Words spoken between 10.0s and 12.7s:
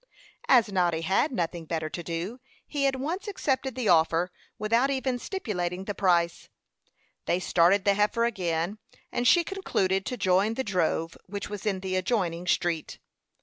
to join the drove which was in the adjoining